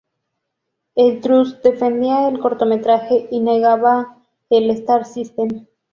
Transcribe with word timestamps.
El 0.95 1.21
trust 1.21 1.61
defendía 1.63 2.27
el 2.27 2.39
cortometraje 2.39 3.27
y 3.29 3.39
negaba 3.39 4.17
el 4.49 4.71
Star-System. 4.71 5.67